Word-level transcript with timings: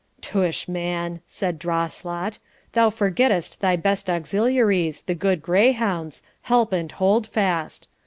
'Tush, 0.19 0.67
man,' 0.67 1.21
said 1.27 1.59
Drawslot, 1.59 2.39
'thou 2.73 2.89
forgettest 2.89 3.59
thy 3.61 3.75
best 3.75 4.09
auxiliaries, 4.09 5.03
the 5.03 5.13
good 5.13 5.43
greyhounds, 5.43 6.23
Help 6.41 6.73
and 6.73 6.91
Holdfast! 6.93 7.87